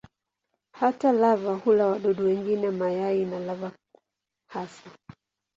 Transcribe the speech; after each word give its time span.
Hata 0.71 1.11
lava 1.11 1.53
hula 1.55 1.87
wadudu 1.87 2.25
wengine, 2.25 2.71
mayai 2.71 3.25
na 3.25 3.39
lava 3.39 3.71
hasa. 4.47 4.89